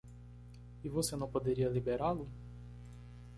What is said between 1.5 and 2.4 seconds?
liberá-lo?